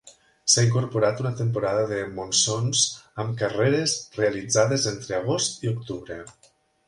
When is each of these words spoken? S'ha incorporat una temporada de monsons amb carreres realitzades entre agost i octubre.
S'ha 0.51 0.61
incorporat 0.67 1.19
una 1.23 1.31
temporada 1.41 1.83
de 1.91 1.99
monsons 2.15 2.81
amb 3.25 3.37
carreres 3.43 3.95
realitzades 4.17 4.89
entre 4.95 5.19
agost 5.21 5.63
i 5.67 5.73
octubre. 5.77 6.19